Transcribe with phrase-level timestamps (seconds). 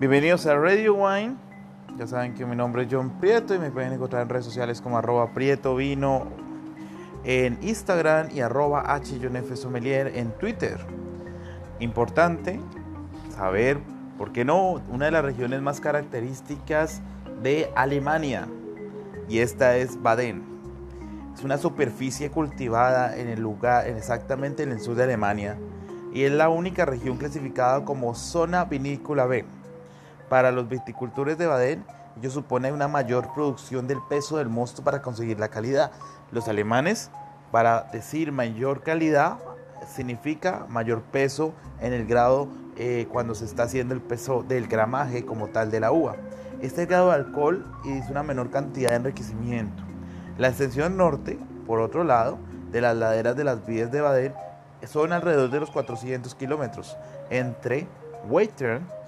[0.00, 1.36] Bienvenidos a Radio Wine.
[1.98, 4.80] Ya saben que mi nombre es John Prieto y me pueden encontrar en redes sociales
[4.80, 6.26] como arroba Prieto Vino
[7.22, 8.98] en Instagram y arroba
[9.56, 10.78] Sommelier en Twitter.
[11.80, 12.58] Importante
[13.28, 13.76] saber,
[14.16, 14.80] ¿por qué no?
[14.88, 17.02] Una de las regiones más características
[17.42, 18.48] de Alemania
[19.28, 20.42] y esta es Baden.
[21.34, 25.58] Es una superficie cultivada en el lugar, exactamente en el sur de Alemania
[26.14, 29.44] y es la única región clasificada como zona vinícola B.
[30.30, 31.84] Para los viticultores de Baden,
[32.16, 35.90] ello supone una mayor producción del peso del mosto para conseguir la calidad.
[36.30, 37.10] Los alemanes,
[37.50, 39.38] para decir mayor calidad,
[39.92, 45.26] significa mayor peso en el grado eh, cuando se está haciendo el peso del gramaje
[45.26, 46.14] como tal de la uva.
[46.62, 49.82] Este grado de alcohol es una menor cantidad de enriquecimiento.
[50.38, 52.38] La extensión norte, por otro lado,
[52.70, 54.34] de las laderas de las vías de Baden
[54.86, 56.96] son alrededor de los 400 kilómetros
[57.30, 57.88] entre
[58.28, 58.99] Weitern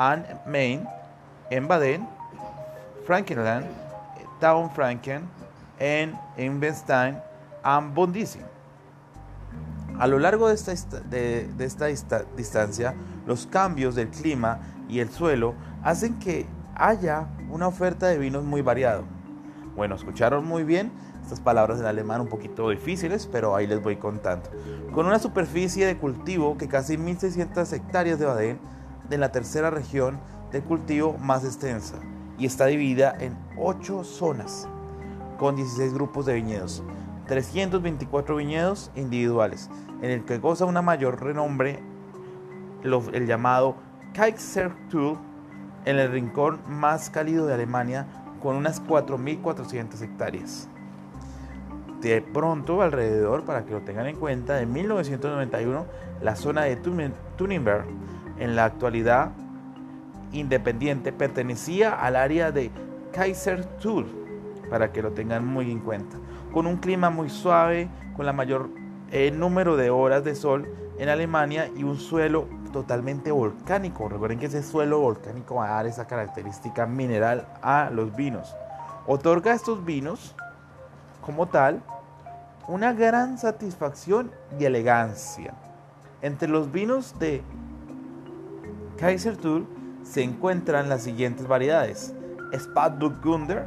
[0.00, 0.88] and Main
[1.50, 2.08] en Baden,
[3.04, 3.66] Frankenland,
[4.40, 5.28] Town Franken,
[5.78, 7.18] en Invenstein
[7.62, 8.40] and Bondisi.
[9.98, 11.86] A lo largo de esta, de, esta
[12.34, 12.94] distancia,
[13.26, 18.62] los cambios del clima y el suelo hacen que haya una oferta de vinos muy
[18.62, 19.04] variado.
[19.76, 20.90] Bueno, escucharon muy bien
[21.22, 24.48] estas palabras en alemán un poquito difíciles, pero ahí les voy contando.
[24.94, 28.58] Con una superficie de cultivo que casi 1.600 hectáreas de Baden,
[29.10, 30.18] de la tercera región
[30.52, 31.96] de cultivo más extensa
[32.38, 34.68] y está dividida en 8 zonas
[35.38, 36.82] con 16 grupos de viñedos,
[37.26, 39.68] 324 viñedos individuales,
[40.00, 41.82] en el que goza una mayor renombre
[42.82, 43.76] el llamado
[44.14, 45.18] Kaiserstuhl
[45.84, 48.06] en el rincón más cálido de Alemania
[48.40, 50.68] con unas 4.400 hectáreas.
[52.00, 55.84] De pronto, alrededor, para que lo tengan en cuenta, en 1991,
[56.22, 57.84] la zona de Tuninberg
[58.40, 59.30] en la actualidad
[60.32, 62.70] independiente, pertenecía al área de
[63.12, 64.06] Kaiserstuhl,
[64.68, 66.16] para que lo tengan muy en cuenta,
[66.52, 68.70] con un clima muy suave, con la mayor
[69.10, 74.08] eh, número de horas de sol en Alemania y un suelo totalmente volcánico.
[74.08, 78.54] Recuerden que ese suelo volcánico va a dar esa característica mineral a los vinos.
[79.06, 80.36] Otorga a estos vinos,
[81.20, 81.82] como tal,
[82.68, 85.54] una gran satisfacción y elegancia.
[86.22, 87.42] Entre los vinos de
[89.00, 89.66] Kaiserstuhl
[90.02, 92.14] se encuentran las siguientes variedades:
[92.52, 93.66] Spätburgunder,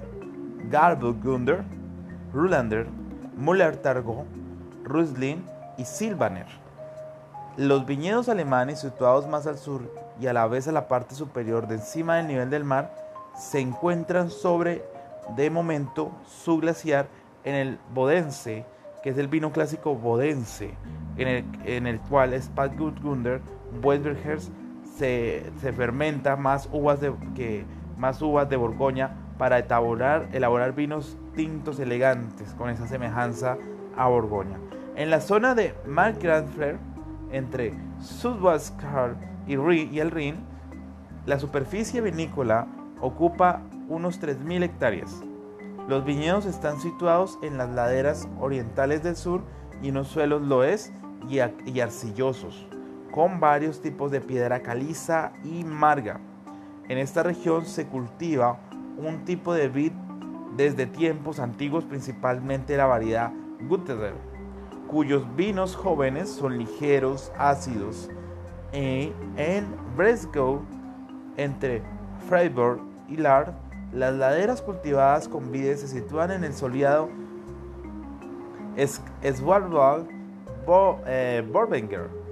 [0.69, 1.63] Garburgunder,
[2.31, 2.85] Rulander,
[3.35, 4.27] Müller-Targot,
[4.83, 5.43] Riesling
[5.79, 6.45] y Silvaner.
[7.57, 9.91] Los viñedos alemanes situados más al sur
[10.21, 12.93] y a la vez a la parte superior de encima del nivel del mar
[13.35, 14.85] se encuentran sobre,
[15.35, 17.07] de momento, su glaciar
[17.43, 18.65] en el Bodense,
[19.01, 20.75] que es el vino clásico bodense,
[21.17, 23.41] en el, en el cual Spätburgunder,
[23.81, 24.51] Weisbergers
[24.97, 27.65] se, fermenta más uvas de, que,
[27.97, 33.57] más uvas de Borgoña para elaborar, elaborar vinos tintos elegantes con esa semejanza
[33.97, 34.57] a Borgoña.
[34.95, 36.77] En la zona de Markgrafler,
[37.31, 39.15] entre Sudwaskar
[39.47, 40.35] y, y el Rin,
[41.25, 42.67] la superficie vinícola
[43.01, 45.23] ocupa unos 3.000 hectáreas.
[45.87, 49.41] Los viñedos están situados en las laderas orientales del sur
[49.81, 50.93] y en los suelos loes
[51.27, 51.39] y
[51.79, 52.67] arcillosos
[53.13, 56.19] con varios tipos de piedra caliza y marga.
[56.89, 58.57] En esta región se cultiva
[58.97, 59.91] un tipo de vid
[60.57, 63.31] desde tiempos antiguos, principalmente la variedad
[63.69, 64.15] Gutterer,
[64.87, 68.09] cuyos vinos jóvenes son ligeros, ácidos.
[68.71, 69.13] En
[69.95, 70.61] Breslau,
[71.37, 71.83] entre
[72.27, 73.53] Freiburg y Lard,
[73.91, 77.09] las laderas cultivadas con vides se sitúan en el soleado
[78.75, 80.07] Svalbard
[81.05, 82.22] eh, Borbenger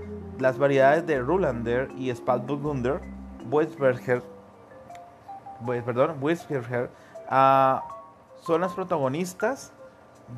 [0.42, 3.00] las variedades de Rulander y Spätburgunder,
[3.50, 4.24] Weisberger,
[5.66, 6.90] perdón, Weisberger,
[7.30, 7.80] uh,
[8.42, 9.72] son las protagonistas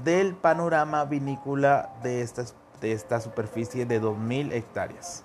[0.03, 2.43] del panorama vinícola de esta,
[2.81, 5.23] de esta superficie de 2.000 hectáreas.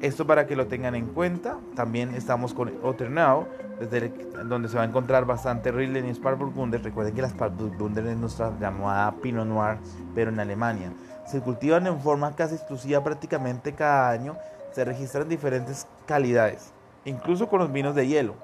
[0.00, 1.58] Esto para que lo tengan en cuenta.
[1.74, 3.46] También estamos con Otternau,
[3.80, 4.08] desde
[4.44, 6.82] donde se va a encontrar bastante Riesling y Spätburgunder.
[6.82, 9.78] Recuerden que las Spätburgunder es nuestra llamada Pinot Noir,
[10.14, 10.92] pero en Alemania
[11.26, 14.36] se cultivan en forma casi exclusiva prácticamente cada año,
[14.72, 16.72] se registran diferentes calidades,
[17.04, 18.34] incluso con los vinos de hielo.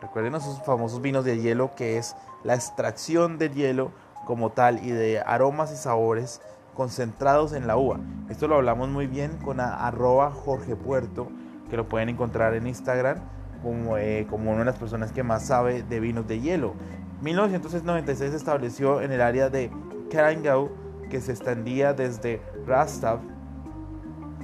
[0.00, 3.92] Recuerden esos famosos vinos de hielo que es la extracción del hielo
[4.26, 6.40] como tal y de aromas y sabores
[6.74, 8.00] concentrados en la uva.
[8.28, 11.28] Esto lo hablamos muy bien con arroba Jorge Puerto,
[11.68, 13.18] que lo pueden encontrar en Instagram
[13.62, 16.74] como, eh, como una de las personas que más sabe de vinos de hielo.
[17.22, 19.70] 1996 se estableció en el área de
[20.10, 20.70] Karangau
[21.08, 23.20] que se extendía desde Rastav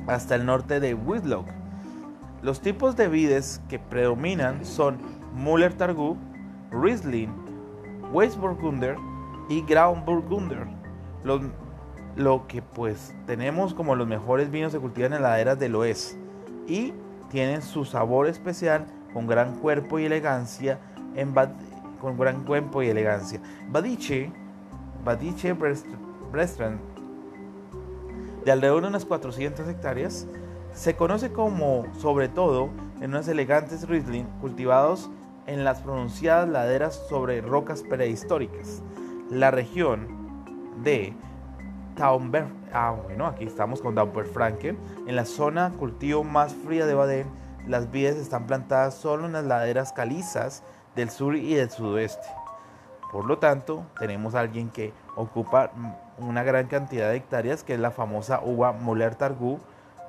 [0.06, 1.46] hasta el norte de Whitlock.
[2.42, 4.98] Los tipos de vides que predominan son
[5.34, 6.16] Müller Targú,
[6.70, 7.30] Riesling,
[8.12, 8.96] Weißburgunder
[9.48, 10.66] y Grauburgunder.
[11.24, 11.42] Los,
[12.18, 16.18] lo que pues tenemos como los mejores vinos se cultivan en laderas del oeste
[16.66, 16.92] y
[17.30, 20.80] tienen su sabor especial con gran cuerpo y elegancia
[22.00, 23.40] con gran cuerpo y elegancia.
[23.70, 24.32] Badiche,
[25.04, 25.56] Badiche
[26.32, 26.80] Restaurant,
[28.44, 30.26] de alrededor de unas 400 hectáreas,
[30.72, 32.70] se conoce como, sobre todo,
[33.00, 35.08] en unas elegantes Riesling cultivados
[35.46, 38.82] en las pronunciadas laderas sobre rocas prehistóricas.
[39.30, 40.08] La región
[40.82, 41.14] de
[41.98, 43.96] Taumber, ah, bueno, aquí estamos con
[44.32, 44.78] Franken,
[45.08, 47.26] en la zona cultivo más fría de Baden,
[47.66, 50.62] las vides están plantadas solo en las laderas calizas
[50.94, 52.28] del sur y del sudoeste.
[53.10, 55.72] Por lo tanto, tenemos a alguien que ocupa
[56.18, 59.58] una gran cantidad de hectáreas, que es la famosa uva Moller Targú,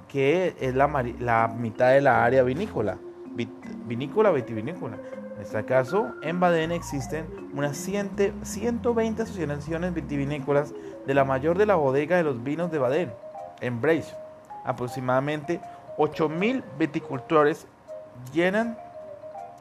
[0.07, 2.99] que es la mitad de la área vinícola,
[3.85, 4.97] vinícola, vitivinícola.
[5.35, 10.73] En este caso, en Baden existen unas 120 asociaciones vitivinícolas
[11.07, 13.13] de la mayor de la bodega de los vinos de Baden,
[13.61, 14.13] en Breis.
[14.65, 15.61] Aproximadamente
[15.97, 17.67] 8.000 viticultores
[18.33, 18.77] llenan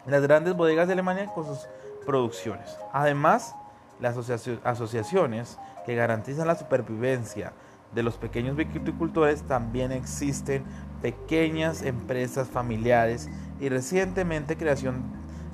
[0.07, 1.69] las grandes bodegas de Alemania con sus
[2.05, 2.77] producciones.
[2.93, 3.55] Además,
[4.01, 4.17] las
[4.65, 7.53] asociaciones que garantizan la supervivencia
[7.95, 10.65] de los pequeños viticultores también existen
[11.03, 13.29] pequeñas empresas familiares
[13.61, 15.03] y recientemente creación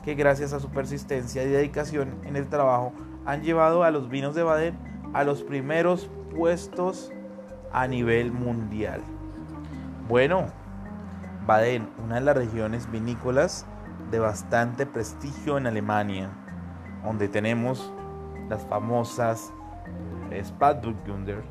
[0.05, 2.93] que gracias a su persistencia y dedicación en el trabajo
[3.25, 4.79] han llevado a los vinos de Baden
[5.15, 7.11] a los primeros puestos
[7.73, 9.01] a nivel mundial.
[10.09, 10.47] Bueno,
[11.47, 13.67] Baden, una de las regiones vinícolas
[14.11, 16.31] de bastante prestigio en Alemania,
[17.05, 17.93] donde tenemos
[18.49, 19.53] las famosas
[20.43, 21.43] Spätburgunder,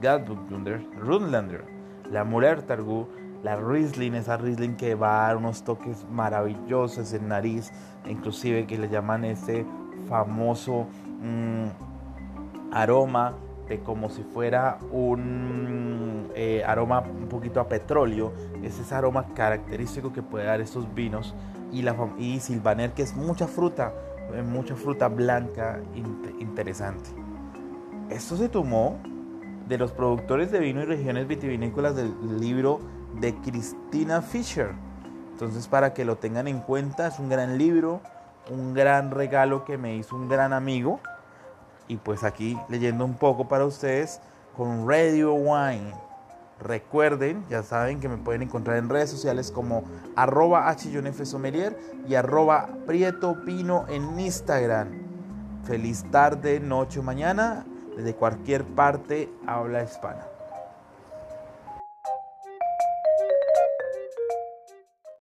[0.00, 1.75] Gadburgunder, Rundlander,
[2.10, 3.06] la Müller Targú,
[3.42, 7.72] la Riesling, esa Riesling que va a dar unos toques maravillosos en nariz,
[8.08, 9.64] inclusive que le llaman ese
[10.08, 10.86] famoso
[11.20, 13.34] mm, aroma
[13.68, 18.32] de como si fuera un eh, aroma un poquito a petróleo,
[18.62, 21.34] es ese aroma característico que puede dar estos vinos
[21.72, 23.92] y, la, y Silvaner que es mucha fruta,
[24.34, 25.80] eh, mucha fruta blanca
[26.38, 27.10] interesante.
[28.10, 28.98] Esto se tomó
[29.68, 32.80] de los productores de vino y regiones vitivinícolas del libro
[33.20, 34.70] de Cristina Fisher.
[35.32, 38.00] Entonces, para que lo tengan en cuenta, es un gran libro,
[38.50, 41.00] un gran regalo que me hizo un gran amigo.
[41.88, 44.20] Y pues aquí leyendo un poco para ustedes
[44.56, 45.92] con Radio Wine.
[46.58, 49.84] Recuerden, ya saben que me pueden encontrar en redes sociales como
[50.16, 50.74] arroba
[51.24, 51.78] Sommelier
[52.08, 54.88] y arroba Prieto Pino en Instagram.
[55.64, 57.66] Feliz tarde, noche mañana
[57.96, 60.35] desde cualquier parte habla hispana.